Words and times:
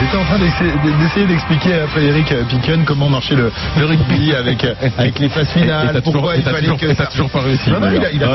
J'étais 0.00 0.16
en 0.16 0.24
train 0.24 0.38
d'essayer 0.38 1.26
d'expliquer 1.26 1.74
à 1.74 1.86
Frédéric 1.88 2.30
euh, 2.32 2.44
Piquen 2.44 2.84
comment 2.84 3.08
marchait 3.08 3.34
le, 3.34 3.50
le 3.78 3.84
rugby 3.84 4.32
avec, 4.34 4.64
euh, 4.64 4.74
avec 4.96 5.18
les 5.18 5.28
phases 5.28 5.48
finales, 5.50 6.00
pourquoi 6.04 6.36
il 6.36 6.42
fallait 6.42 6.68
que 6.76 6.94
ça... 6.94 7.06
toujours 7.06 7.30
pas 7.30 7.40
réussi. 7.40 7.70
Non, 7.70 7.80
non, 7.80 7.88
il 7.94 8.04
a, 8.04 8.10
il 8.12 8.22
a 8.22 8.26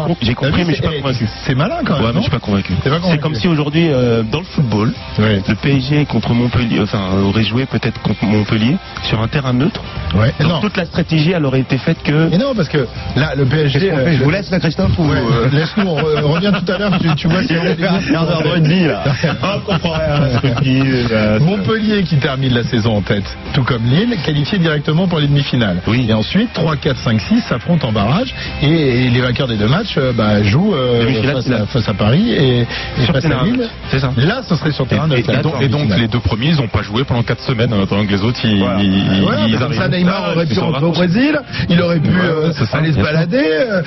compris, 0.00 0.26
j'ai- 0.26 0.34
compris, 0.34 0.64
mais 0.64 0.70
je 0.70 0.74
suis 0.74 0.82
pas 0.82 0.92
convaincu. 1.00 1.28
C'est 1.44 1.54
malin 1.54 1.76
quand 1.84 1.94
même. 1.94 2.04
Ouais, 2.04 2.10
mais 2.14 2.18
je 2.18 2.22
suis 2.22 2.30
pas 2.30 2.38
convaincu. 2.38 2.72
C'est 3.10 3.18
comme 3.20 3.34
si 3.34 3.48
aujourd'hui, 3.48 3.88
euh, 3.92 4.22
dans 4.22 4.40
le 4.40 4.44
football, 4.46 4.92
le 5.18 5.54
PSG 5.54 6.04
contre 6.06 6.32
Montpellier, 6.32 6.80
enfin, 6.80 7.00
aurait 7.22 7.44
joué 7.44 7.66
peut-être 7.66 8.00
contre 8.02 8.24
Montpellier 8.24 8.76
sur 9.04 9.20
un 9.20 9.28
terrain 9.28 9.52
neutre. 9.52 9.80
Ouais. 10.14 10.32
Donc 10.40 10.62
toute 10.62 10.76
la 10.76 10.84
stratégie, 10.86 11.32
elle 11.32 11.44
aurait 11.44 11.60
été 11.60 11.78
faite 11.78 12.02
que. 12.02 12.32
Et 12.32 12.38
non, 12.38 12.54
parce 12.54 12.68
que 12.68 12.86
là, 13.16 13.34
le 13.36 13.44
PSG. 13.44 13.92
Je 14.18 14.24
vous 14.24 14.30
laisse, 14.30 14.50
là, 14.50 14.58
Christophe, 14.58 14.98
ou. 14.98 15.10
Laisse-nous, 15.52 15.86
on, 15.86 15.96
re- 15.96 16.22
on 16.24 16.32
revient 16.32 16.52
tout 16.64 16.72
à 16.72 16.78
l'heure. 16.78 16.92
Tu, 17.16 17.28
vois, 17.28 17.42
si 17.44 17.54
on 17.56 17.64
est 17.64 17.76
quart 18.10 18.26
d'heure 18.26 18.42
de 18.42 18.48
rugby, 18.48 18.84
là. 18.86 19.02
On 19.42 19.60
comprend 19.60 19.92
rien. 19.92 20.29
Montpellier 21.40 22.02
qui 22.04 22.16
termine 22.16 22.54
la 22.54 22.62
saison 22.64 22.96
en 22.96 23.00
tête, 23.02 23.24
tout 23.54 23.62
comme 23.64 23.84
Lille, 23.84 24.16
qualifié 24.24 24.58
directement 24.58 25.08
pour 25.08 25.18
les 25.18 25.26
demi-finales. 25.26 25.78
Oui. 25.86 26.06
Et 26.08 26.12
ensuite, 26.12 26.52
3, 26.52 26.76
4, 26.76 26.96
5, 26.98 27.20
6 27.20 27.40
s'affrontent 27.48 27.88
en 27.88 27.92
barrage 27.92 28.34
et, 28.62 28.66
et 29.06 29.10
les 29.10 29.20
vainqueurs 29.20 29.48
des 29.48 29.56
deux 29.56 29.68
matchs 29.68 29.94
euh, 29.96 30.12
bah, 30.12 30.42
jouent 30.42 30.74
euh, 30.74 31.22
face, 31.22 31.50
à, 31.50 31.66
face 31.66 31.88
à 31.88 31.94
Paris 31.94 32.30
et, 32.32 32.60
et 32.60 32.66
Sur 33.04 33.14
face 33.14 33.24
à 33.24 33.44
Lille. 33.44 33.68
C'est 33.90 34.00
ça. 34.00 34.12
Là, 34.16 34.42
ce 34.48 34.54
serait 34.56 34.72
sur 34.72 34.86
terrain 34.86 35.08
Et- 35.10 35.22
là, 35.22 35.42
donc- 35.42 35.54
et 35.60 35.68
donc, 35.68 35.88
les 35.96 36.08
deux 36.08 36.20
premiers, 36.20 36.48
ils 36.48 36.56
n'ont 36.56 36.68
pas 36.68 36.82
joué 36.82 37.04
pendant 37.04 37.22
4 37.22 37.42
semaines, 37.42 37.72
en 37.72 37.82
attendant 37.82 38.04
que 38.06 38.12
les 38.12 38.22
autres, 38.22 38.40
ils, 38.44 38.58
Voilà. 38.58 38.80
ils- 38.82 39.58
comme 39.58 39.74
ça. 39.74 39.88
Neymar 39.88 40.32
aurait 40.34 40.46
pu 40.46 40.58
rentrer 40.58 40.84
au. 40.84 40.92
Brésil, 40.92 41.38
il 41.68 41.80
aurait 41.80 41.98
pu 42.00 42.10
euh, 42.10 42.52
c'est 42.52 42.64
ça, 42.66 42.78
aller 42.78 42.92
se 42.92 42.98
balader, 43.00 43.42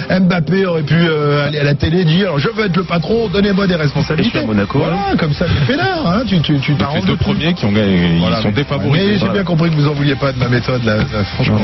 euh, 0.09 0.19
Mbappé 0.19 0.65
aurait 0.65 0.81
pu 0.83 0.95
euh, 0.97 1.45
aller 1.47 1.59
à 1.59 1.63
la 1.63 1.75
télé 1.75 2.03
dire 2.05 2.37
je 2.37 2.49
veux 2.49 2.65
être 2.65 2.75
le 2.77 2.83
patron, 2.83 3.27
donnez-moi 3.31 3.67
des 3.67 3.75
responsabilités. 3.75 4.45
Monaco, 4.45 4.79
Voilà, 4.79 5.15
comme 5.17 5.33
ça, 5.33 5.45
tu 5.45 5.53
fais 5.65 5.75
là, 5.77 5.99
hein, 6.05 6.23
tu, 6.27 6.32
tu, 6.41 6.59
tu 6.59 6.75
t'arranges 6.75 7.01
les 7.01 7.07
deux 7.07 7.15
premiers 7.17 7.53
qui 7.53 7.65
ont 7.65 7.71
gagné, 7.71 8.17
Voilà, 8.19 8.37
ils 8.39 8.41
sont 8.41 8.47
mais- 8.49 8.53
défavorisés. 8.53 9.05
Mais 9.05 9.13
j'ai 9.13 9.17
Voilà. 9.19 9.33
bien 9.33 9.43
compris 9.43 9.69
que 9.69 9.75
vous 9.75 9.87
en 9.87 9.93
vouliez 9.93 10.15
pas 10.15 10.31
de 10.31 10.39
ma 10.39 10.47
méthode 10.49 10.83
là, 10.83 10.95
là, 10.97 11.23
franchement. 11.35 11.59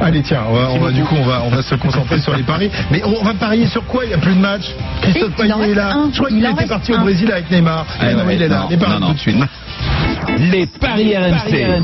Allez 0.00 0.22
tiens, 0.22 0.42
on 0.48 0.52
va, 0.54 0.68
on 0.72 0.78
va- 0.78 0.90
du 0.90 1.02
coup 1.02 1.14
on 1.18 1.24
va 1.24 1.42
on 1.44 1.48
va 1.50 1.62
se 1.62 1.74
concentrer 1.76 2.18
sur 2.20 2.36
les 2.36 2.42
paris. 2.42 2.70
Mais 2.90 3.02
on 3.04 3.22
va 3.24 3.34
parier 3.34 3.66
sur 3.66 3.84
quoi? 3.86 4.04
Il 4.04 4.08
n'y 4.08 4.14
a 4.14 4.18
plus 4.18 4.34
de 4.34 4.40
match. 4.40 4.64
Christophe 5.02 5.34
Payet 5.36 5.70
est 5.70 5.74
là. 5.74 5.92
un. 5.94 6.10
Je 6.12 6.16
crois 6.18 6.28
qu'il 6.28 6.44
était 6.44 6.66
parti 6.66 6.92
au. 6.92 6.98
Brésil 6.98 7.30
avec 7.30 7.50
Neymar. 7.50 7.84
Ah, 8.00 8.12
non, 8.14 8.24
il 8.30 8.42
est 8.42 8.48
là. 8.48 8.66
Il 8.70 8.74
est 8.74 8.78
parti 8.78 9.02
tout 9.02 9.12
de 9.12 9.18
suite. 9.18 9.36
Les 10.38 10.66
paris 10.66 11.14
RMC. 11.16 11.76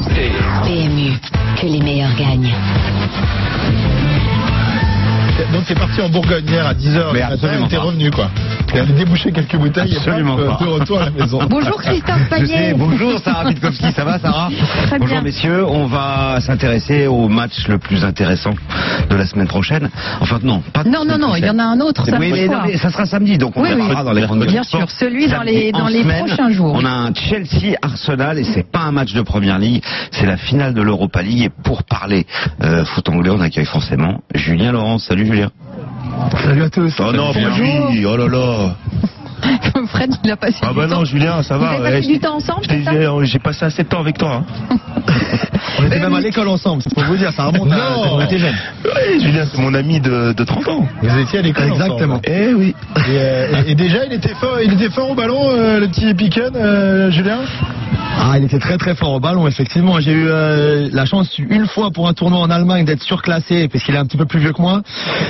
PMU, 0.64 1.12
que 1.60 1.66
les 1.66 1.80
meilleurs 1.80 2.14
gagnent. 2.18 2.52
Donc 5.52 5.62
c'est 5.66 5.74
parti 5.78 6.00
en 6.00 6.08
Bourgogne 6.08 6.44
hier 6.48 6.66
à 6.66 6.74
10h. 6.74 7.12
Mais 7.12 7.22
absolument 7.22 7.66
T'es 7.66 7.76
pas. 7.76 7.82
revenu 7.82 8.10
quoi. 8.10 8.30
Déboucher 8.72 9.32
quelques 9.32 9.56
bouteilles 9.56 9.96
Absolument 9.96 10.38
et 10.38 10.42
hop, 10.42 10.58
pas. 10.58 10.64
de 10.64 10.70
retour 10.70 11.00
à 11.00 11.04
la 11.06 11.10
maison. 11.10 11.40
Bonjour 11.50 11.82
Christophe 11.82 12.28
Payet. 12.30 12.72
bonjour 12.74 13.18
Sarah 13.18 13.44
Pitkowski, 13.48 13.90
ça 13.92 14.04
va 14.04 14.18
Sarah 14.20 14.48
Très 14.86 14.98
Bonjour 14.98 15.14
bien. 15.16 15.22
messieurs, 15.22 15.66
on 15.66 15.86
va 15.86 16.40
s'intéresser 16.40 17.06
au 17.08 17.28
match 17.28 17.66
le 17.68 17.78
plus 17.78 18.04
intéressant 18.04 18.54
de 19.10 19.16
la 19.16 19.26
semaine 19.26 19.48
prochaine. 19.48 19.90
Enfin 20.20 20.38
non, 20.42 20.60
pas 20.72 20.84
de 20.84 20.88
Non, 20.88 21.04
non, 21.04 21.18
non, 21.18 21.34
il 21.34 21.44
y 21.44 21.50
en 21.50 21.58
a 21.58 21.64
un 21.64 21.80
autre 21.80 22.02
Oui, 22.06 22.10
samedi 22.12 22.30
mais, 22.32 22.46
non, 22.46 22.60
mais 22.66 22.76
ça 22.76 22.90
sera 22.90 23.06
samedi, 23.06 23.38
donc 23.38 23.56
on 23.56 23.62
Oui, 23.62 23.74
verra 23.74 24.00
oui. 24.00 24.04
dans 24.04 24.12
les 24.12 24.22
grandes 24.22 24.46
Bien 24.46 24.62
sûr, 24.62 24.88
celui 24.90 25.26
dans 25.28 25.42
les- 25.42 25.72
dans 25.72 25.88
les 25.88 26.02
semaine, 26.02 26.26
prochains 26.26 26.50
jours. 26.50 26.72
On 26.80 26.84
a 26.84 26.90
un 26.90 27.12
Chelsea-Arsenal 27.14 28.38
et 28.38 28.44
c'est 28.44 28.70
pas 28.70 28.80
un 28.80 28.92
match 28.92 29.12
de 29.12 29.22
Première 29.22 29.58
Ligue, 29.58 29.82
c'est 30.12 30.26
la 30.26 30.36
finale 30.36 30.74
de 30.74 30.82
l'Europa 30.82 31.22
League. 31.22 31.42
Et 31.42 31.50
pour 31.64 31.82
parler 31.82 32.24
euh, 32.62 32.84
foot 32.84 33.08
anglais, 33.08 33.30
on 33.32 33.40
accueille 33.40 33.64
forcément 33.66 34.20
Julien 34.34 34.72
Laurence. 34.72 35.04
Salut 35.04 35.26
Julien. 35.26 35.50
Salut 36.42 36.62
à 36.64 36.70
tous. 36.70 36.94
Oh 37.00 37.12
non, 37.12 37.32
Bonjour. 37.32 37.88
oui, 37.90 38.04
oh 38.06 38.16
là 38.16 38.28
là. 38.28 38.74
Fred, 39.86 40.10
il 40.22 40.30
a 40.30 40.36
passé 40.36 40.58
bah 40.60 40.68
Ah 40.68 40.72
du 40.72 40.76
bah 40.78 40.86
temps. 40.88 40.98
non, 40.98 41.04
Julien, 41.04 41.42
ça 41.42 41.56
Vous 41.56 41.64
va. 41.64 41.70
avez 41.70 41.82
ouais, 41.82 41.90
passé 41.92 42.02
je- 42.02 42.08
du 42.14 42.18
temps 42.20 42.36
ensemble, 42.36 43.24
J'ai 43.24 43.38
passé 43.38 43.64
assez 43.64 43.82
de 43.82 43.88
temps 43.88 44.00
avec 44.00 44.18
toi. 44.18 44.42
hein. 44.70 44.76
On 45.78 45.86
était 45.86 45.98
même 45.98 46.14
à 46.14 46.20
l'école 46.20 46.48
ensemble, 46.48 46.82
c'est 46.82 46.92
pour 46.92 47.04
vous 47.04 47.16
dire, 47.16 47.32
ça 47.32 47.44
remonte 47.44 47.72
à 47.72 47.76
quand 47.76 48.16
on 48.16 48.20
était 48.20 48.38
jeunes. 48.38 48.54
Oui, 48.84 49.20
Julien, 49.20 49.44
c'est 49.50 49.60
mon 49.60 49.72
ami 49.72 49.98
de, 50.00 50.32
de 50.32 50.44
30 50.44 50.68
ans. 50.68 50.86
Vous 51.02 51.18
étiez 51.18 51.38
à 51.38 51.42
l'école 51.42 51.68
Exactement. 51.68 52.14
ensemble. 52.16 52.20
Eh 52.24 52.52
oui. 52.54 52.74
Et, 52.96 53.00
euh, 53.16 53.62
et- 53.66 53.70
et 53.70 53.74
déjà, 53.74 54.04
il 54.04 54.12
était 54.12 54.34
fort, 54.34 54.58
il 54.62 54.72
était 54.74 54.90
fort 54.90 55.10
au 55.10 55.14
ballon, 55.14 55.40
euh, 55.50 55.80
le 55.80 55.88
petit 55.88 56.12
Piquen, 56.14 56.50
euh, 56.54 57.10
Julien? 57.10 57.38
Ah, 58.18 58.38
il 58.38 58.44
était 58.44 58.58
très 58.58 58.76
très 58.76 58.94
fort 58.94 59.12
au 59.14 59.20
ballon, 59.20 59.46
effectivement. 59.46 59.98
J'ai 60.00 60.12
eu 60.12 60.26
euh, 60.28 60.88
la 60.92 61.04
chance 61.04 61.36
une 61.38 61.66
fois 61.66 61.90
pour 61.90 62.08
un 62.08 62.12
tournoi 62.12 62.38
en 62.40 62.50
Allemagne 62.50 62.84
d'être 62.84 63.02
surclassé, 63.02 63.68
parce 63.68 63.82
qu'il 63.84 63.94
est 63.94 63.98
un 63.98 64.04
petit 64.04 64.16
peu 64.16 64.26
plus 64.26 64.40
vieux 64.40 64.52
que 64.52 64.60
moi. 64.60 64.82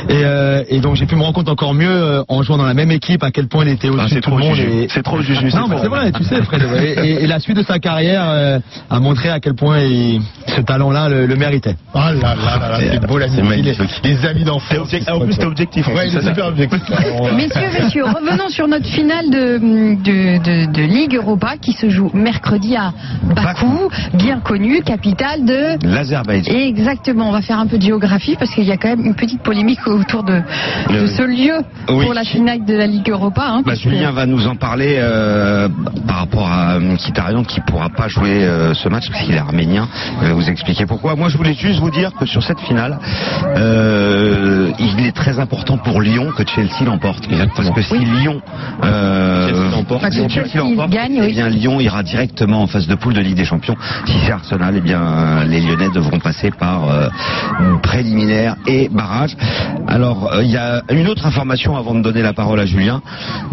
Et, 0.09 0.21
euh, 0.25 0.63
et 0.69 0.81
donc 0.81 0.97
j'ai 0.97 1.07
pu 1.07 1.15
me 1.17 1.23
rendre 1.23 1.35
compte 1.35 1.49
encore 1.49 1.73
mieux 1.75 1.89
euh, 1.91 2.23
en 2.29 2.43
jouant 2.43 2.57
dans 2.59 2.65
la 2.65 2.75
même 2.75 2.91
équipe 2.91 3.23
à 3.23 3.31
quel 3.31 3.47
point 3.49 3.65
il 3.65 3.71
était 3.73 3.89
Ah, 3.89 3.93
au-dessus 3.93 4.09
c'est 4.09 4.15
de 4.17 4.21
tout 4.21 4.31
le 4.31 4.37
trop 4.39 4.49
monde. 4.49 4.59
Et- 4.59 4.89
C'est 4.91 5.03
trop 5.03 5.21
Juju. 5.21 5.51
Non, 5.55 5.67
mais 5.69 5.77
c'est 5.81 5.89
vrai, 5.89 6.13
tu 6.13 6.25
sais, 6.25 6.43
Fred. 6.43 6.63
Et, 7.05 7.25
et 7.25 7.27
la 7.27 7.39
suite 7.39 7.57
de 7.57 7.63
sa 7.63 7.79
carrière 7.79 8.25
euh, 8.27 8.59
a 8.91 8.99
montré 9.01 9.29
à 9.31 9.41
quel 9.41 9.55
point 9.55 9.79
il- 9.81 10.21
ce 10.47 10.61
talent-là 10.61 11.09
le, 11.09 11.27
le 11.27 11.37
méritait. 11.37 11.77
Oh 11.95 11.99
là 11.99 12.13
là 12.13 12.35
là 12.35 12.79
c'est 12.81 13.07
beau 13.07 13.19
l'amitié, 13.19 13.43
les, 13.63 13.77
les 14.11 14.27
amis 14.27 14.45
d'enfance. 14.45 14.89
En 15.11 15.21
plus, 15.21 15.37
t'es 15.37 15.45
objectif. 15.45 15.87
Ouais, 15.89 16.09
c'est 16.11 16.23
super 16.23 16.47
objectif. 16.47 16.81
Messieurs, 17.37 17.69
messieurs, 17.83 18.05
revenons 18.05 18.49
sur 18.49 18.67
notre 18.69 18.87
finale 18.87 19.31
de, 19.31 19.59
de, 19.59 20.39
de, 20.43 20.73
de 20.73 20.83
Ligue 20.83 21.15
Europa 21.15 21.55
qui 21.61 21.73
se 21.73 21.89
joue 21.89 22.11
mercredi 22.15 22.70
à 22.77 22.93
Bakou, 23.35 23.89
bien 24.15 24.41
connu, 24.41 24.83
capitale 24.83 25.45
de... 25.45 25.87
L'Azerbaïdjan. 25.87 26.53
Exactement, 26.53 27.29
on 27.29 27.33
va 27.33 27.43
faire 27.43 27.59
un 27.59 27.67
peu 27.67 27.77
de 27.79 27.83
géographie 27.83 28.37
parce 28.39 28.51
qu'il 28.55 28.65
y 28.65 28.73
a 28.73 28.77
quand 28.77 28.89
même 28.89 29.05
une 29.05 29.15
petite 29.15 29.43
polémique 29.43 29.87
autour 29.87 30.23
de, 30.25 30.43
ce 30.89 31.23
lieu 31.23 31.55
Oui. 31.89 32.05
pour 32.05 32.15
la 32.15 32.25
finale 32.25 32.65
de 32.65 32.75
la 32.75 32.87
Ligue 32.87 33.11
Europa. 33.11 33.43
hein, 33.47 33.63
Bah, 33.65 33.73
que- 33.73 33.79
Julien 33.79 34.11
va 34.13 34.27
nous 34.27 34.47
en 34.47 34.55
parler 34.57 34.97
euh, 34.99 35.69
par 36.07 36.17
rapport 36.17 36.49
à 36.51 36.79
Mkhitaryan 36.79 37.45
qui 37.45 37.61
pourra 37.61 37.89
pas 37.89 38.09
jouer 38.09 38.45
euh, 38.45 38.75
ce 38.75 38.89
match 38.89 39.09
parce 39.11 39.25
qu'il 39.25 39.35
est 39.35 39.39
arménien. 39.39 39.89
Il 40.23 40.29
va 40.29 40.35
vous 40.35 40.49
expliquer 40.49 40.87
pourquoi. 40.87 41.17
Moi, 41.17 41.29
je 41.29 41.37
voulais 41.37 41.55
juste 41.55 41.81
vous 41.81 41.91
dire 41.91 42.13
que 42.19 42.27
sur 42.27 42.43
cette 42.43 42.61
finale, 42.61 42.99
euh, 43.57 44.71
il 44.79 45.07
est 45.07 45.13
très 45.13 45.39
important 45.39 45.77
pour 45.79 46.01
Lyon 46.01 46.29
que 46.37 46.47
Chelsea 46.47 46.85
l'emporte. 46.85 47.25
Parce 47.57 47.71
que 47.71 47.83
si 47.83 47.99
Lyon 47.99 48.41
euh, 48.85 49.49
Chelsea 49.49 49.71
l'emporte. 49.77 50.13
Si 50.13 50.29
Chelsea 50.29 50.57
l'emporte, 50.59 50.91
gagne, 50.91 51.21
eh 51.23 51.43
oui. 51.43 51.51
Lyon 51.59 51.81
ira 51.81 52.03
directement 52.03 52.60
en 52.61 52.67
phase 52.67 52.87
de 52.87 52.95
poule 52.95 53.15
de 53.15 53.21
Ligue 53.21 53.37
des 53.37 53.45
Champions. 53.45 53.77
Si 54.07 54.13
c'est 54.25 54.33
Arsenal, 54.33 54.75
eh 54.77 54.81
bien 54.81 55.01
euh, 55.03 55.45
les 55.45 55.61
Lyonnais 55.61 55.89
devront 55.95 56.19
passer 56.19 56.51
par 56.51 56.89
euh, 56.89 57.09
préliminaire 57.83 58.57
et 58.67 58.89
barrage. 58.89 59.37
Alors, 59.89 60.33
euh, 60.33 60.43
il 60.45 60.51
y 60.51 60.57
a 60.57 60.83
une 60.91 61.09
autre 61.09 61.27
information 61.27 61.77
avant 61.77 61.95
de 61.95 62.03
donner 62.03 62.23
la 62.23 62.33
parole 62.33 62.61
à 62.61 62.67
Julien. 62.67 63.03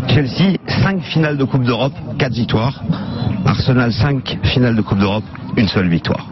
Chelsea, 0.07 0.57
5 0.83 1.01
finales 1.01 1.37
de 1.37 1.43
Coupe 1.43 1.63
d'Europe, 1.63 1.93
4 2.17 2.33
victoires. 2.33 2.81
Arsenal, 3.45 3.91
5 3.91 4.39
finales 4.43 4.75
de 4.75 4.81
Coupe 4.81 4.99
d'Europe, 4.99 5.23
une 5.55 5.67
seule 5.67 5.87
victoire. 5.87 6.27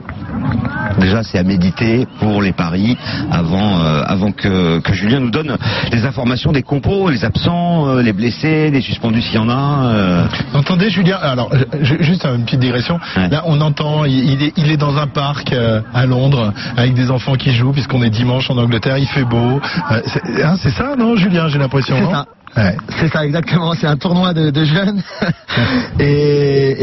Déjà, 1.00 1.24
c'est 1.24 1.38
à 1.38 1.44
méditer 1.44 2.08
pour 2.20 2.42
les 2.42 2.54
paris 2.54 2.98
avant, 3.32 3.80
euh, 3.82 4.02
avant 4.06 4.32
que, 4.32 4.80
que 4.80 4.94
Julien 4.94 5.20
nous 5.20 5.30
donne 5.32 5.58
les 5.92 6.06
informations 6.06 6.52
des 6.54 6.64
compos, 6.64 7.10
les 7.10 7.26
absents, 7.26 7.88
euh, 7.90 8.02
les 8.02 8.14
blessés, 8.14 8.70
les 8.72 8.82
suspendus 8.82 9.22
s'il 9.22 9.36
y 9.36 9.38
en 9.38 9.50
a. 9.50 9.88
euh. 9.94 10.24
Vous 10.54 10.60
Entendez 10.60 10.90
Julien 10.90 11.18
Alors 11.22 11.50
je- 11.82 12.02
juste 12.02 12.26
une 12.26 12.46
petite 12.46 12.60
digression. 12.62 13.00
Ouais. 13.18 13.28
Là 13.30 13.44
on 13.46 13.60
entend, 13.62 14.06
il, 14.06 14.14
il 14.32 14.44
est, 14.44 14.54
il 14.58 14.72
est 14.72 14.78
dans 14.78 14.98
un 14.98 15.08
parc 15.08 15.52
euh, 15.52 15.82
à 15.94 16.06
Londres 16.06 16.54
avec 16.78 16.94
des 16.94 17.12
enfants 17.12 17.36
qui 17.36 17.52
jouent 17.54 17.74
puisqu'on 17.74 18.02
est 18.02 18.10
dimanche 18.10 18.50
en 18.50 18.58
Angleterre, 18.58 18.98
il 18.98 19.08
fait 19.08 19.26
beau. 19.26 19.60
Euh, 19.92 20.02
c'est 20.06 20.44
hein, 20.44 20.56
c'est 20.62 20.72
ça 20.72 20.96
non 20.98 21.16
Julien 21.18 21.48
J'ai 21.50 21.60
l'impression. 21.60 21.98
C'est 22.00 22.12
ça. 22.14 22.26
Ouais. 22.58 22.78
C'est 23.02 23.10
ça 23.12 23.26
exactement, 23.26 23.74
c'est 23.74 23.86
un 23.88 23.98
tournoi 23.98 24.34
de, 24.34 24.50
de 24.50 24.64
jeunes 24.64 25.02
et, 26.00 26.04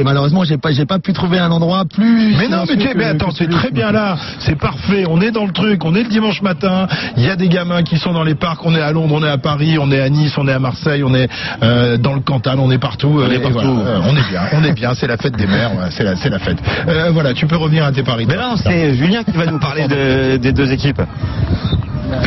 et 0.03 0.05
malheureusement 0.05 0.43
j'ai 0.45 0.59
pas 0.59 0.73
j'ai 0.73 0.85
pas 0.85 0.99
pu 0.99 1.13
trouver 1.13 1.39
un 1.39 1.51
endroit 1.51 1.85
plus. 1.85 2.35
Mais 2.37 2.49
non, 2.49 2.65
mais, 2.69 2.77
tu- 2.77 2.89
que- 2.89 2.99
mais 2.99 3.05
attends, 3.05 3.31
c'est 3.31 3.49
très 3.49 3.71
bien 3.71 3.93
là, 3.93 4.17
c'est 4.41 4.59
parfait, 4.59 5.05
on 5.09 5.21
est 5.21 5.31
dans 5.31 5.47
le 5.47 5.53
truc, 5.53 5.85
on 5.85 5.95
est 5.95 6.03
le 6.03 6.09
dimanche 6.09 6.43
matin, 6.43 6.87
il 7.17 7.23
y 7.25 7.31
a 7.31 7.37
des 7.37 7.49
gamins 7.49 7.83
qui 7.83 7.97
sont 7.99 8.13
dans 8.13 8.25
les 8.25 8.35
parcs, 8.35 8.65
on 8.67 8.75
est 8.75 8.81
à 8.81 8.91
Londres, 8.93 9.15
on 9.17 9.25
est 9.25 9.29
à 9.31 9.39
Paris, 9.39 9.79
on 9.81 9.91
est 9.93 10.01
à 10.01 10.09
Nice, 10.09 10.35
on 10.37 10.49
est 10.49 10.53
à 10.53 10.59
Marseille, 10.59 11.03
on 11.05 11.15
est 11.15 11.29
euh, 11.63 11.97
dans 11.97 12.15
le 12.15 12.21
Cantal, 12.21 12.59
on 12.59 12.71
est 12.71 12.79
partout. 12.79 13.21
euh, 13.21 13.31
est 13.31 13.39
partout. 13.39 13.59
voilà, 13.75 13.91
euh, 13.91 14.01
on 14.11 14.17
est 14.17 14.29
bien, 14.29 14.41
on 14.53 14.65
est 14.65 14.73
bien, 14.73 14.95
c'est 14.95 15.07
la 15.07 15.17
fête 15.17 15.37
des 15.37 15.47
mères, 15.47 15.71
c'est 15.91 16.03
la, 16.05 16.17
c'est 16.17 16.31
la 16.31 16.39
fête. 16.41 16.59
Euh, 16.89 17.11
voilà, 17.13 17.33
tu 17.35 17.47
peux 17.47 17.57
revenir 17.57 17.85
à 17.85 17.93
tes 17.93 18.03
paris. 18.03 18.27
Mais 18.29 18.37
non, 18.37 18.57
c'est 18.57 18.95
Julien 18.95 19.23
qui 19.23 19.37
va 19.37 19.47
nous 19.47 19.59
parler 19.61 19.87
de- 19.87 20.37
des 20.39 20.53
deux 20.53 20.73
équipes. 20.73 21.03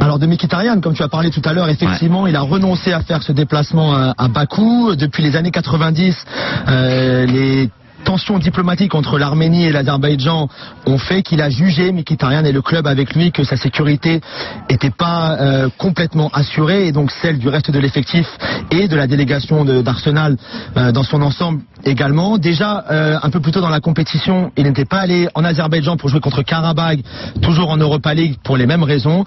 Alors 0.01 0.19
de 0.19 0.27
Mkhitaryan, 0.27 0.81
comme 0.81 0.93
tu 0.93 1.03
as 1.03 1.07
parlé 1.07 1.29
tout 1.29 1.41
à 1.45 1.53
l'heure, 1.53 1.69
effectivement, 1.69 2.27
il 2.27 2.35
a 2.35 2.41
renoncé 2.41 2.93
à 2.93 3.01
faire 3.01 3.23
ce 3.23 3.31
déplacement 3.31 3.95
à, 3.95 4.13
à 4.17 4.27
Bakou. 4.27 4.95
Depuis 4.95 5.23
les 5.23 5.35
années 5.35 5.51
90, 5.51 6.25
euh, 6.67 7.25
les 7.25 7.69
tensions 8.05 8.39
diplomatiques 8.39 8.95
entre 8.95 9.17
l'Arménie 9.17 9.65
et 9.65 9.71
l'Azerbaïdjan 9.71 10.47
ont 10.85 10.97
fait 10.97 11.23
qu'il 11.23 11.41
a 11.41 11.49
jugé 11.49 11.91
Mkhitaryan 11.91 12.45
et 12.45 12.51
le 12.51 12.61
club 12.61 12.87
avec 12.87 13.13
lui 13.15 13.31
que 13.31 13.43
sa 13.43 13.57
sécurité 13.57 14.21
n'était 14.69 14.91
pas 14.91 15.37
euh, 15.41 15.69
complètement 15.77 16.29
assurée 16.31 16.87
et 16.87 16.91
donc 16.91 17.11
celle 17.11 17.39
du 17.39 17.49
reste 17.49 17.71
de 17.71 17.79
l'effectif 17.79 18.27
et 18.71 18.87
de 18.87 18.95
la 18.95 19.07
délégation 19.07 19.65
d'Arsenal 19.65 20.37
euh, 20.77 20.91
dans 20.91 21.03
son 21.03 21.21
ensemble 21.21 21.61
également. 21.83 22.37
Déjà 22.37 22.85
euh, 22.91 23.17
un 23.21 23.29
peu 23.29 23.39
plus 23.39 23.51
tôt 23.51 23.61
dans 23.61 23.69
la 23.69 23.81
compétition, 23.81 24.51
il 24.55 24.63
n'était 24.63 24.85
pas 24.85 24.99
allé 24.99 25.27
en 25.33 25.43
Azerbaïdjan 25.43 25.97
pour 25.97 26.09
jouer 26.09 26.19
contre 26.19 26.43
Karabakh, 26.43 26.99
toujours 27.41 27.71
en 27.71 27.77
Europa 27.77 28.13
League 28.13 28.35
pour 28.43 28.55
les 28.55 28.67
mêmes 28.67 28.83
raisons. 28.83 29.25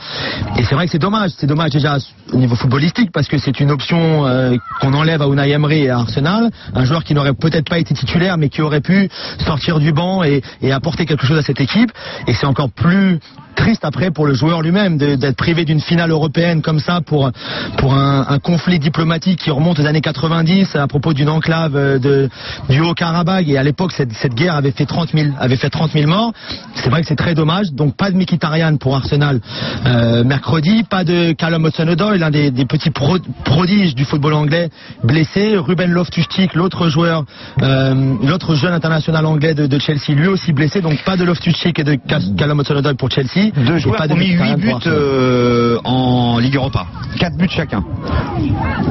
Et 0.56 0.62
c'est 0.62 0.76
vrai 0.76 0.86
que 0.86 0.92
c'est 0.92 0.98
dommage. 0.98 1.32
C'est 1.36 1.46
dommage 1.46 1.70
déjà 1.70 1.98
au 2.32 2.36
niveau 2.36 2.54
footballistique 2.54 3.10
parce 3.12 3.26
que 3.26 3.38
c'est 3.38 3.58
une 3.58 3.70
option 3.70 4.24
qu'on 4.80 4.94
enlève 4.94 5.22
à 5.22 5.26
Unai 5.26 5.50
Emery 5.50 5.84
et 5.84 5.90
à 5.90 5.98
Arsenal, 5.98 6.50
un 6.74 6.84
joueur 6.84 7.02
qui 7.02 7.14
n'aurait 7.14 7.32
peut-être 7.32 7.68
pas 7.68 7.78
été 7.78 7.94
titulaire 7.94 8.36
mais 8.38 8.48
qui 8.48 8.62
aurait 8.62 8.67
pu 8.80 9.08
sortir 9.44 9.78
du 9.78 9.92
banc 9.92 10.22
et, 10.22 10.42
apporter 10.72 11.06
quelque 11.06 11.26
chose 11.26 11.38
à 11.38 11.42
cette 11.42 11.60
équipe. 11.60 11.90
Et 12.26 12.34
c'est 12.34 12.46
encore 12.46 12.70
plus 12.70 13.18
triste 13.58 13.84
après 13.84 14.12
pour 14.12 14.24
le 14.24 14.34
joueur 14.34 14.62
lui-même 14.62 14.96
d'être 14.98 15.36
privé 15.36 15.64
d'une 15.64 15.80
finale 15.80 16.10
européenne 16.12 16.62
comme 16.62 16.78
ça 16.78 17.00
pour 17.00 17.30
pour 17.76 17.94
un, 17.94 18.38
conflit 18.38 18.78
diplomatique 18.78 19.40
qui 19.40 19.50
remonte 19.50 19.80
aux 19.80 19.86
années 19.86 20.00
90 20.00 20.76
à 20.76 20.86
propos 20.86 21.12
d'une 21.12 21.28
enclave 21.28 21.74
euh, 21.74 22.28
du 22.68 22.80
Haut-Karabakh. 22.80 23.48
Et 23.48 23.58
à 23.58 23.64
l'époque 23.64 23.90
cette, 23.92 24.12
cette 24.12 24.34
guerre 24.34 24.54
avait 24.54 24.70
fait 24.70 24.86
30 24.86 25.10
000 25.12 25.30
avait 25.40 25.56
fait 25.56 25.70
30 25.70 25.90
000 25.92 26.06
morts. 26.06 26.32
C'est 26.76 26.88
vrai 26.88 27.00
que 27.02 27.08
c'est 27.08 27.16
très 27.16 27.34
dommage. 27.34 27.72
Donc 27.72 27.96
pas 27.96 28.12
de 28.12 28.16
Mkhitaryan 28.16 28.76
pour 28.76 28.94
Arsenal 28.94 29.40
euh, 29.86 30.22
mercredi. 30.22 30.84
Pas 30.84 31.02
de 31.02 31.32
Callum 31.32 31.66
Hudson-Odoi 31.66 32.16
l'un 32.16 32.30
des, 32.30 32.52
petits 32.64 32.90
pro- 32.90 33.18
prodiges 33.44 33.94
du 33.96 34.04
football 34.04 34.34
anglais 34.34 34.70
blessé. 35.02 35.56
Ruben 35.56 35.90
Loftus-Cheek 35.90 36.54
l'autre 36.54 36.88
joueur 36.88 37.24
euh, 37.62 38.14
jeune 38.58 38.72
international 38.74 39.24
anglais 39.26 39.54
de, 39.54 39.66
de 39.66 39.78
Chelsea 39.78 40.10
lui 40.14 40.26
aussi 40.28 40.52
blessé 40.52 40.80
donc 40.80 41.02
pas 41.04 41.16
de 41.16 41.24
Loftus-Cheek 41.24 41.78
et 41.78 41.84
de 41.84 41.96
Ca- 42.08 42.18
Callum 42.36 42.60
Hudson-Odoi 42.60 42.94
pour 42.94 43.10
Chelsea 43.10 43.50
Deux 43.56 43.78
joueurs 43.78 43.96
pas 43.96 44.08
de 44.08 44.12
ont 44.12 44.16
mis 44.16 44.26
8 44.32 44.34
Mkhitaryan 44.36 44.78
buts 44.78 44.84
euh, 44.88 45.78
en 45.84 46.38
Ligue 46.38 46.56
Europa. 46.56 46.86
4 47.18 47.36
buts 47.36 47.48
chacun. 47.50 47.82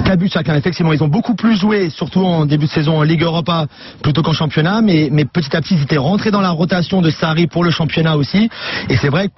4 0.06 0.20
buts 0.20 0.30
chacun, 0.32 0.56
effectivement. 0.56 0.94
Ils 0.94 1.04
ont 1.04 1.08
beaucoup 1.08 1.36
plus 1.36 1.56
joué, 1.60 1.90
surtout 1.90 2.24
en 2.26 2.46
début 2.46 2.66
de 2.66 2.72
saison 2.72 2.98
en 2.98 3.04
Ligue 3.04 3.24
Europa 3.24 3.68
plutôt 4.02 4.22
qu'en 4.22 4.34
championnat, 4.34 4.82
mais, 4.82 5.10
mais 5.12 5.26
petit 5.26 5.56
à 5.56 5.62
petit, 5.62 5.76
ils 5.76 5.84
étaient 5.84 5.98
rentrés 5.98 6.32
dans 6.32 6.42
la 6.42 6.50
rotation 6.52 7.02
de 7.02 7.10
Sarri 7.10 7.48
pour 7.48 7.64
le 7.64 7.72
championnat 7.72 8.18
aussi. 8.18 8.50
Et 8.90 8.98
c'est 8.98 9.10
vrai 9.10 9.28
que 9.28 9.34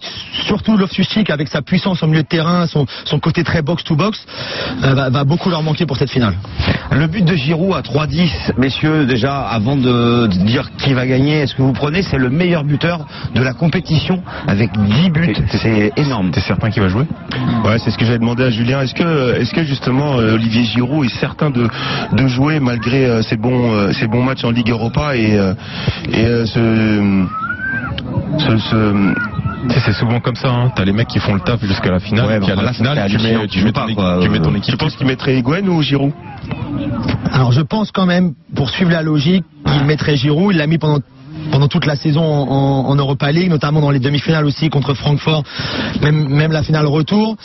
surtout 0.45 0.77
Loftus-Cheek, 0.77 1.29
avec 1.29 1.47
sa 1.47 1.61
puissance 1.61 2.01
au 2.03 2.07
milieu 2.07 2.23
de 2.23 2.27
terrain, 2.27 2.67
son, 2.67 2.85
son 3.05 3.19
côté 3.19 3.43
très 3.43 3.61
box-to-box, 3.61 4.25
euh, 4.83 4.93
va, 4.93 5.09
va 5.09 5.23
beaucoup 5.23 5.49
leur 5.49 5.63
manquer 5.63 5.85
pour 5.85 5.97
cette 5.97 6.09
finale. 6.11 6.35
Le 6.91 7.07
but 7.07 7.23
de 7.25 7.35
Giroud 7.35 7.75
à 7.75 7.81
3-10, 7.81 8.53
messieurs, 8.57 9.05
déjà, 9.05 9.41
avant 9.41 9.75
de 9.75 10.18
de 10.27 10.45
dire 10.45 10.69
qui 10.77 10.93
va 10.93 11.05
gagner, 11.07 11.41
est-ce 11.41 11.55
que 11.55 11.61
vous 11.61 11.73
prenez, 11.73 12.01
c'est 12.01 12.17
le 12.17 12.29
meilleur 12.29 12.63
buteur 12.63 13.05
de 13.35 13.41
la 13.41 13.53
compétition 13.53 14.21
avec 14.47 14.71
10 14.77 15.09
buts. 15.11 15.35
C'est 15.51 15.91
énorme. 15.97 16.31
T'es 16.31 16.41
certain 16.41 16.69
qu'il 16.69 16.81
va 16.81 16.89
jouer 16.89 17.05
Ouais, 17.65 17.77
c'est 17.79 17.91
ce 17.91 17.97
que 17.97 18.05
j'avais 18.05 18.19
demandé 18.19 18.43
à 18.43 18.49
Julien. 18.49 18.81
Est-ce 18.81 18.93
que, 18.95 19.35
est-ce 19.39 19.53
que 19.53 19.63
justement 19.63 20.17
euh, 20.17 20.35
Olivier 20.35 20.63
Giroud 20.63 21.05
est 21.05 21.19
certain 21.19 21.49
de, 21.49 21.67
de 22.13 22.27
jouer 22.27 22.59
malgré 22.59 23.05
euh, 23.05 23.21
ses 23.21 23.37
bons, 23.37 23.73
euh, 23.73 23.91
ses 23.93 24.07
bons 24.07 24.23
matchs 24.23 24.43
en 24.43 24.51
Ligue 24.51 24.69
Europa 24.69 25.15
et, 25.15 25.37
euh, 25.37 25.53
et 26.11 26.25
euh, 26.25 26.45
ce, 26.45 27.25
ce, 28.39 29.13
c'est 29.85 29.93
souvent 29.93 30.19
comme 30.19 30.35
ça. 30.35 30.49
Hein. 30.49 30.71
T'as 30.75 30.85
les 30.85 30.93
mecs 30.93 31.07
qui 31.07 31.19
font 31.19 31.33
le 31.33 31.41
taf 31.41 31.63
jusqu'à 31.65 31.91
la 31.91 31.99
finale. 31.99 32.25
Ouais, 32.27 32.39
puis 32.39 32.51
à 32.51 32.55
la 32.55 32.63
là, 32.63 32.73
finale, 32.73 33.09
tu 33.09 33.17
mets, 33.17 33.47
Tu 33.47 33.63
mets 33.63 33.71
pas, 33.71 33.85
ton, 33.87 33.95
quoi. 33.95 34.11
équipe- 34.17 34.23
tu 34.23 34.29
mets 34.29 34.39
ton 34.39 34.53
Euh, 34.53 34.57
équipe. 34.57 34.71
Tu 34.71 34.77
penses 34.77 34.95
qu'il 34.95 35.07
mettrait 35.07 35.37
Higuain 35.37 35.67
ou 35.67 35.81
Giroud? 35.81 36.11
Alors 37.31 37.51
je 37.51 37.61
pense 37.61 37.91
quand 37.91 38.05
même, 38.05 38.33
pour 38.55 38.69
suivre 38.69 38.91
la 38.91 39.01
logique, 39.03 39.43
il 39.75 39.85
mettrait 39.85 40.15
Giroud. 40.15 40.53
Il 40.53 40.57
l'a 40.57 40.67
mis 40.67 40.77
pendant 40.77 41.67
toute 41.67 41.85
la 41.85 41.95
saison 41.95 42.23
en, 42.23 42.87
en 42.87 42.95
Europa 42.95 43.31
League, 43.31 43.49
notamment 43.49 43.81
dans 43.81 43.91
les 43.91 43.99
demi-finales 43.99 44.45
aussi 44.45 44.69
contre 44.69 44.93
Francfort, 44.93 45.43
même, 46.01 46.27
même 46.27 46.51
la 46.51 46.63
finale 46.63 46.87
retour. 46.87 47.35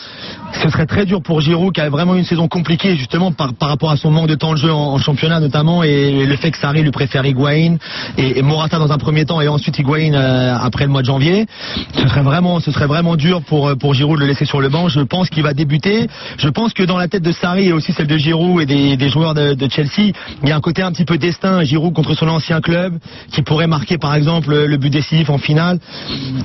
Ce 0.62 0.68
serait 0.70 0.86
très 0.86 1.04
dur 1.04 1.20
pour 1.22 1.40
Giroud 1.40 1.74
qui 1.74 1.80
a 1.80 1.90
vraiment 1.90 2.14
une 2.14 2.24
saison 2.24 2.48
compliquée 2.48 2.96
justement 2.96 3.32
par, 3.32 3.54
par 3.54 3.68
rapport 3.68 3.90
à 3.90 3.96
son 3.96 4.10
manque 4.10 4.28
de 4.28 4.34
temps 4.34 4.52
de 4.52 4.58
jeu 4.58 4.72
en, 4.72 4.98
championnat 4.98 5.40
notamment 5.40 5.82
et 5.82 6.24
le 6.24 6.36
fait 6.36 6.50
que 6.50 6.58
Sarri 6.58 6.82
lui 6.82 6.90
préfère 6.90 7.26
Higuain 7.26 7.76
et, 8.16 8.40
Morata 8.42 8.78
dans 8.78 8.92
un 8.92 8.98
premier 8.98 9.24
temps 9.24 9.40
et 9.40 9.48
ensuite 9.48 9.78
Higuain 9.78 10.14
euh, 10.14 10.56
après 10.58 10.84
le 10.84 10.90
mois 10.90 11.02
de 11.02 11.06
janvier. 11.06 11.46
Ce 11.94 12.08
serait 12.08 12.22
vraiment, 12.22 12.60
ce 12.60 12.70
serait 12.70 12.86
vraiment 12.86 13.16
dur 13.16 13.42
pour, 13.42 13.68
euh, 13.68 13.74
pour 13.74 13.94
Giroud 13.94 14.16
de 14.16 14.20
le 14.20 14.28
laisser 14.28 14.44
sur 14.44 14.60
le 14.60 14.68
banc. 14.68 14.88
Je 14.88 15.00
pense 15.00 15.28
qu'il 15.28 15.42
va 15.42 15.54
débuter. 15.54 16.06
Je 16.38 16.48
pense 16.48 16.72
que 16.72 16.82
dans 16.82 16.96
la 16.96 17.08
tête 17.08 17.22
de 17.22 17.32
Sarri 17.32 17.68
et 17.68 17.72
aussi 17.72 17.92
celle 17.92 18.06
de 18.06 18.16
Giroud 18.16 18.70
et 18.70 18.96
des, 18.96 19.08
joueurs 19.08 19.34
de, 19.34 19.56
Chelsea, 19.68 20.12
il 20.42 20.48
y 20.48 20.52
a 20.52 20.56
un 20.56 20.60
côté 20.60 20.82
un 20.82 20.92
petit 20.92 21.04
peu 21.04 21.18
destin. 21.18 21.64
Giroud 21.64 21.92
contre 21.92 22.14
son 22.14 22.28
ancien 22.28 22.60
club 22.60 22.98
qui 23.32 23.42
pourrait 23.42 23.66
marquer 23.66 23.98
par 23.98 24.14
exemple 24.14 24.54
le 24.54 24.76
but 24.76 24.90
décisif 24.90 25.30
en 25.30 25.38
finale. 25.38 25.78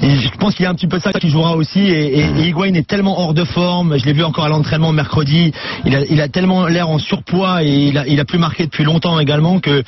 Je 0.01 0.37
pense 0.37 0.55
qu'il 0.55 0.63
y 0.63 0.65
a 0.65 0.71
un 0.71 0.75
petit 0.75 0.87
peu 0.87 0.99
ça 0.99 1.13
qui 1.13 1.29
jouera 1.29 1.55
aussi. 1.55 1.79
Et, 1.79 2.19
et, 2.19 2.25
et 2.39 2.47
Higuain 2.47 2.73
est 2.73 2.87
tellement 2.87 3.19
hors 3.19 3.33
de 3.33 3.43
forme. 3.43 3.98
Je 3.99 4.05
l'ai 4.05 4.13
vu 4.13 4.23
encore 4.23 4.45
à 4.45 4.49
l'entraînement 4.49 4.91
mercredi. 4.91 5.51
Il 5.85 5.95
a, 5.95 6.01
il 6.09 6.21
a 6.21 6.27
tellement 6.27 6.67
l'air 6.67 6.89
en 6.89 6.99
surpoids 6.99 7.63
et 7.63 7.69
il 7.69 7.97
a, 7.97 8.07
il 8.07 8.19
a 8.19 8.25
plus 8.25 8.37
marqué 8.39 8.65
depuis 8.65 8.83
longtemps 8.83 9.19
également 9.19 9.59
que, 9.59 9.83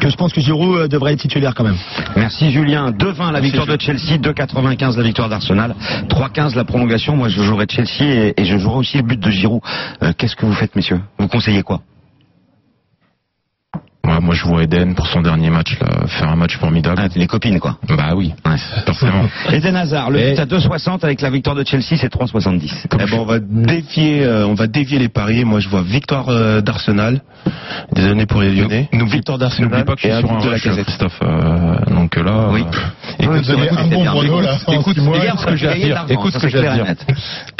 que 0.00 0.08
je 0.08 0.16
pense 0.16 0.32
que 0.32 0.40
Giroud 0.40 0.76
euh, 0.78 0.88
devrait 0.88 1.12
être 1.12 1.20
titulaire 1.20 1.54
quand 1.54 1.64
même. 1.64 1.76
Merci 2.16 2.50
Julien. 2.50 2.90
2-20 2.90 3.32
la 3.32 3.40
victoire 3.40 3.66
de 3.66 3.76
Chelsea, 3.80 4.18
2-95 4.18 4.96
la 4.96 5.02
victoire 5.02 5.28
d'Arsenal, 5.28 5.74
3-15 6.08 6.56
la 6.56 6.64
prolongation. 6.64 7.16
Moi 7.16 7.28
je 7.28 7.42
jouerai 7.42 7.66
Chelsea 7.68 8.04
et, 8.04 8.34
et 8.36 8.44
je 8.44 8.56
jouerai 8.58 8.78
aussi 8.78 8.96
le 8.96 9.02
but 9.02 9.20
de 9.20 9.30
Giroud. 9.30 9.60
Euh, 10.02 10.12
Qu'est-ce 10.16 10.36
que 10.36 10.46
vous 10.46 10.54
faites 10.54 10.74
messieurs? 10.76 11.00
Vous 11.18 11.28
conseillez 11.28 11.62
quoi? 11.62 11.80
Ouais, 14.04 14.18
moi, 14.20 14.34
je 14.34 14.44
vois 14.44 14.64
Eden 14.64 14.94
pour 14.96 15.06
son 15.06 15.22
dernier 15.22 15.48
match, 15.48 15.78
là, 15.80 16.06
faire 16.08 16.28
un 16.28 16.34
match 16.34 16.56
formidable. 16.58 16.96
ah, 17.00 17.06
Les 17.14 17.28
copines 17.28 17.60
quoi. 17.60 17.76
Bah 17.88 18.14
oui, 18.16 18.34
Ouais. 18.44 18.56
forcément. 18.84 19.26
Eden 19.52 19.76
Hazard, 19.76 20.10
le 20.10 20.18
but 20.18 20.38
à 20.40 20.44
2,60 20.46 21.04
avec 21.04 21.20
la 21.20 21.30
victoire 21.30 21.54
de 21.54 21.64
Chelsea 21.64 21.96
c'est 21.96 22.12
3,70. 22.12 22.86
Eh 22.92 22.96
ben, 22.96 23.06
on 23.12 23.24
va 23.24 23.38
défier, 23.38 24.24
euh, 24.24 24.46
on 24.46 24.54
va 24.54 24.66
dévier 24.66 24.98
les 24.98 25.08
paris. 25.08 25.44
Moi, 25.44 25.60
je 25.60 25.68
vois 25.68 25.82
victoire 25.82 26.28
euh, 26.30 26.60
d'Arsenal. 26.60 27.20
Désolé 27.92 28.26
pour 28.26 28.40
les 28.40 28.52
Lyonnais. 28.54 28.88
Nous, 28.92 29.06
victoire 29.06 29.38
N'oublie 29.38 29.58
d'Arsenal 29.58 29.84
pas 29.84 29.94
que 29.94 30.00
je 30.02 30.08
et 30.08 30.10
suis 30.10 30.18
un 30.18 30.26
sur 30.26 30.32
un 30.36 30.44
de 30.44 30.50
la 30.50 30.58
casette. 30.58 30.84
Christophe. 30.86 31.18
euh, 31.22 31.94
donc 31.94 32.16
là, 32.16 32.48
Oui. 32.50 32.62
euh, 32.62 33.22
écoute, 33.22 33.44
Vous 33.44 33.50
avez 33.52 33.70
un 33.70 33.86
bon 33.86 34.04
prono 34.04 34.40
là. 34.40 34.56
écoute, 34.68 34.96
ce 34.98 35.46
que 35.46 35.56
j'ai 35.56 35.68
à 35.68 35.74
dire. 35.74 36.04
Écoute 36.08 36.32
ce 36.34 36.38
que 36.40 36.48
j'ai 36.48 36.66
à 36.66 36.74
dire. 36.74 36.86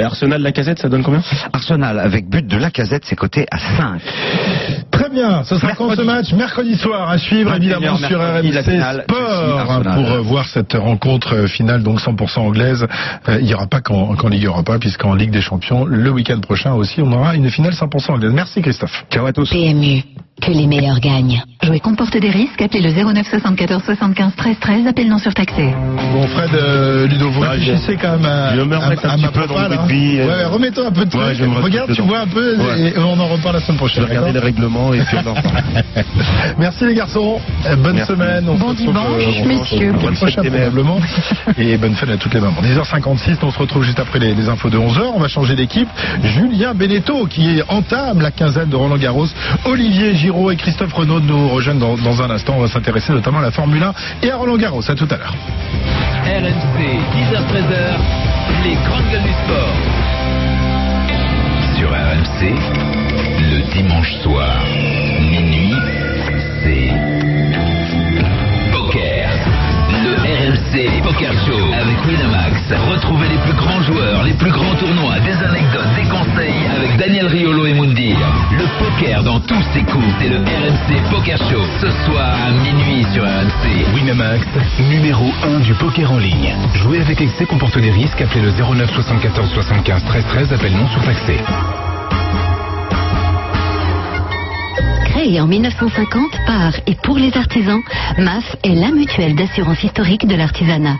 Arsenal, 0.02 0.42
la 0.42 0.52
casette, 0.52 0.80
ça 0.80 0.88
donne 0.88 1.02
combien? 1.04 1.22
Arsenal 1.52 2.00
avec 2.00 2.28
but 2.28 2.44
de 2.46 2.56
la 2.56 2.70
casette 2.70 3.04
c'est 3.06 3.14
coté 3.16 3.46
à 3.50 3.58
5. 3.58 4.00
Très 5.12 5.20
bien, 5.20 5.44
ce 5.44 5.58
sera 5.58 5.74
quand 5.74 5.94
ce 5.94 6.00
match 6.00 6.32
Mercredi 6.32 6.74
soir 6.74 7.10
à 7.10 7.18
suivre 7.18 7.50
21 7.50 7.56
évidemment 7.56 7.96
sur 7.98 8.18
RMC 8.18 9.02
Sport 9.02 9.70
hein, 9.70 9.82
pour 9.94 10.10
euh, 10.10 10.20
voir 10.20 10.46
cette 10.46 10.72
rencontre 10.72 11.46
finale 11.48 11.82
donc 11.82 12.00
100% 12.00 12.38
anglaise. 12.38 12.86
Euh, 13.28 13.38
il 13.38 13.44
n'y 13.44 13.52
aura 13.52 13.66
pas 13.66 13.82
qu'en 13.82 14.14
qu'en 14.14 14.28
Ligue 14.28 14.46
Europa 14.46 14.78
puisqu'en 14.78 15.12
Ligue 15.12 15.30
des 15.30 15.42
Champions 15.42 15.84
le 15.84 16.10
week-end 16.10 16.40
prochain 16.40 16.72
aussi 16.72 17.02
on 17.02 17.12
aura 17.12 17.34
une 17.36 17.50
finale 17.50 17.74
100% 17.74 18.12
anglaise. 18.12 18.32
Merci 18.32 18.62
Christophe. 18.62 19.04
Ciao 19.10 19.26
à 19.26 19.34
tous. 19.34 19.50
PMU, 19.50 20.02
que 20.42 20.50
les 20.50 20.66
meilleurs 20.66 20.98
gagnent. 21.00 21.40
Jouer 21.62 21.78
comporte 21.78 22.16
des 22.16 22.28
risques, 22.30 22.60
appelez 22.60 22.80
le 22.82 22.90
09 22.92 23.24
74 23.30 23.82
75 23.84 24.32
13 24.36 24.56
13, 24.60 24.86
appel 24.88 25.08
non 25.08 25.18
surtaxé. 25.18 25.68
Bon 26.12 26.26
Fred, 26.26 26.50
euh, 26.54 27.06
Ludo, 27.06 27.30
vous 27.30 27.40
réfléchissez 27.40 27.96
quand 27.96 28.16
même 28.18 28.24
à, 28.26 28.56
je 28.56 28.60
me 28.62 28.74
à- 28.74 28.78
remettre 28.80 29.06
un 29.06 29.10
à 29.10 29.12
petit 29.14 29.22
ma 29.22 29.28
peu 29.30 29.46
dans 29.46 29.54
le 29.56 29.64
hein. 29.64 29.68
rugby, 29.82 30.18
euh. 30.18 30.26
Ouais, 30.26 30.32
ouais, 30.34 30.44
remets-toi 30.46 30.86
un 30.88 30.90
peu 30.90 31.04
de 31.04 31.10
truc. 31.10 31.22
je 31.34 31.44
Regarde, 31.44 31.86
tu 31.90 31.92
dedans. 31.96 32.06
vois 32.08 32.20
un 32.20 32.26
peu 32.26 32.56
Ouais. 32.56 32.80
et 32.88 32.98
on 32.98 33.18
en 33.20 33.28
reparle 33.28 33.54
la 33.56 33.60
semaine 33.60 33.74
Je 33.76 33.78
prochaine. 33.78 34.02
vais 34.04 34.08
regarder 34.10 34.32
les 34.32 34.38
règlements 34.40 34.92
et 34.92 35.00
puis 35.02 35.16
on 35.24 35.30
en 35.30 35.34
reparle. 35.34 35.62
Merci 36.58 36.84
les 36.86 36.94
garçons, 36.94 37.38
Euh, 37.66 37.76
bonne 37.76 37.94
Merci. 37.96 38.12
semaine. 38.12 38.44
On 38.48 38.56
se 38.56 38.60
Bon 38.60 38.68
retrouve, 38.70 38.86
dimanche, 38.86 39.24
retrouve 39.26 39.46
messieurs. 39.46 39.92
Bonne 40.02 40.14
prochaine 40.16 40.44
probablement. 40.50 40.98
Et 41.56 41.76
bonne 41.76 41.94
fête 41.94 42.10
à 42.10 42.16
toutes 42.16 42.34
les 42.34 42.40
mamans. 42.40 42.60
10h56, 42.62 43.36
on 43.42 43.50
se 43.52 43.58
retrouve 43.60 43.84
juste 43.84 44.00
après 44.00 44.18
les, 44.18 44.34
les 44.34 44.48
infos 44.48 44.70
de 44.70 44.78
11h. 44.78 45.02
On 45.14 45.20
va 45.20 45.28
changer 45.28 45.54
d'équipe. 45.54 45.88
Julien 46.24 46.74
Beneteau 46.74 47.26
qui 47.26 47.60
entame 47.68 48.20
la 48.20 48.32
quinzaine 48.32 48.68
de 48.68 48.76
Roland 48.76 48.96
Garros. 48.96 49.26
Olivier 49.64 50.14
Giraud 50.14 50.31
et 50.50 50.56
Christophe 50.56 50.92
Renaud 50.94 51.20
nous 51.20 51.48
rejoignent 51.48 51.78
dans, 51.78 51.96
dans 51.96 52.22
un 52.22 52.30
instant. 52.30 52.54
On 52.56 52.62
va 52.62 52.68
s'intéresser 52.68 53.12
notamment 53.12 53.38
à 53.38 53.42
la 53.42 53.50
Formule 53.50 53.82
1 53.82 53.92
et 54.22 54.30
à 54.30 54.36
Roland 54.36 54.56
Garros. 54.56 54.82
À 54.88 54.94
tout 54.94 55.08
à 55.10 55.16
l'heure. 55.16 55.34
RMC, 56.24 56.78
10h-13h, 57.14 57.98
les 58.64 58.74
grandes 58.74 59.10
gueules 59.10 59.22
du 59.22 59.32
sport. 59.44 59.74
Sur 61.76 61.90
RMC, 61.90 62.54
le 63.40 63.72
dimanche 63.72 64.14
soir, 64.22 64.64
minuit, 65.30 65.74
c'est 66.62 66.92
Poker. 68.72 69.28
Le 70.04 70.14
RMC 70.16 71.02
Poker 71.02 71.32
Show 71.46 71.72
avec 71.74 72.04
Winamax. 72.06 72.56
Retrouvez 72.90 73.28
les 73.28 73.38
plus 73.38 73.54
grands 73.54 73.82
joueurs, 73.82 74.22
les 74.22 74.34
plus 74.34 74.50
grands 74.50 74.74
tournois, 74.76 75.20
des 75.20 75.34
anecdotes, 75.44 75.94
des 75.94 76.08
conseils 76.08 76.66
avec 76.74 76.96
Daniel 76.96 77.26
Riolo 77.26 77.66
et 77.66 77.74
Mundi. 77.74 78.14
Poker 78.78 79.22
dans 79.22 79.40
tous 79.40 79.62
ses 79.74 79.82
coups, 79.82 80.04
c'est 80.18 80.28
le 80.28 80.38
RMC 80.38 81.10
Poker 81.10 81.38
Show. 81.38 81.62
Ce 81.80 81.90
soir 82.04 82.34
à 82.46 82.50
minuit 82.50 83.04
sur 83.12 83.22
RMC. 83.24 83.94
Winamax, 83.94 84.46
numéro 84.90 85.24
1 85.42 85.60
du 85.60 85.74
poker 85.74 86.10
en 86.10 86.18
ligne. 86.18 86.54
Jouer 86.74 87.00
avec 87.00 87.20
excès 87.20 87.46
comporte 87.46 87.78
des 87.78 87.90
risques. 87.90 88.20
Appelez 88.20 88.42
le 88.42 88.52
09 88.52 88.92
74 88.92 89.50
75 89.50 90.04
13 90.04 90.24
13. 90.26 90.52
Appel 90.52 90.72
non 90.72 90.88
surtaxé. 90.88 91.36
Créée 95.06 95.40
en 95.40 95.46
1950 95.46 96.30
par 96.46 96.72
et 96.86 96.94
pour 97.02 97.18
les 97.18 97.36
artisans, 97.36 97.80
MAF 98.18 98.56
est 98.64 98.74
la 98.74 98.90
mutuelle 98.90 99.34
d'assurance 99.34 99.82
historique 99.82 100.26
de 100.26 100.34
l'artisanat. 100.34 100.96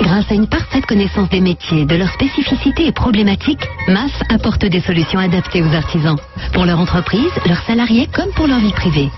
Grâce 0.00 0.30
à 0.30 0.34
une 0.34 0.46
parfaite 0.46 0.86
connaissance 0.86 1.28
des 1.30 1.40
métiers, 1.40 1.84
de 1.84 1.96
leurs 1.96 2.12
spécificités 2.12 2.86
et 2.86 2.92
problématiques, 2.92 3.64
MAF 3.88 4.12
apporte 4.30 4.64
des 4.64 4.80
solutions 4.80 5.18
adaptées 5.18 5.62
aux 5.62 5.74
artisans, 5.74 6.16
pour 6.52 6.64
leur 6.64 6.78
entreprise, 6.78 7.30
leurs 7.46 7.62
salariés 7.66 8.08
comme 8.14 8.30
pour 8.32 8.46
leur 8.46 8.60
vie 8.60 8.72
privée. 8.72 9.10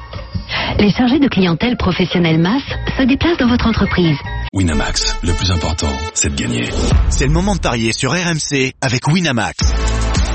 Les 0.79 0.91
chargés 0.91 1.19
de 1.19 1.29
clientèle 1.29 1.77
professionnels 1.77 2.39
MAF 2.39 2.63
se 2.99 3.03
déplacent 3.05 3.39
dans 3.39 3.49
votre 3.49 3.67
entreprise. 3.67 4.17
Winamax, 4.53 5.17
le 5.23 5.33
plus 5.33 5.51
important, 5.51 5.93
c'est 6.15 6.35
de 6.35 6.35
gagner. 6.35 6.69
C'est 7.11 7.27
le 7.27 7.33
moment 7.33 7.55
de 7.55 7.61
parier 7.61 7.93
sur 7.93 8.13
RMC 8.13 8.73
avec 8.81 9.07
Winamax. 9.07 9.55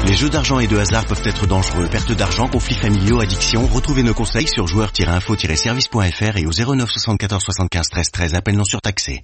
Les 0.08 0.14
jeux 0.14 0.30
d'argent 0.30 0.60
et 0.60 0.68
de 0.68 0.78
hasard 0.78 1.06
peuvent 1.06 1.26
être 1.26 1.48
dangereux. 1.48 1.88
Perte 1.88 2.12
d'argent, 2.12 2.48
conflits 2.48 2.76
familiaux, 2.76 3.20
addiction. 3.20 3.66
Retrouvez 3.66 4.04
nos 4.04 4.14
conseils 4.14 4.48
sur 4.48 4.68
joueurs-info-service.fr 4.68 6.38
et 6.38 6.46
au 6.46 6.52
09 6.52 6.90
74 6.90 7.42
75 7.44 7.90
13 7.90 8.12
13. 8.12 8.36
Appel 8.36 8.56
non 8.56 8.64
surtaxé. 8.64 9.24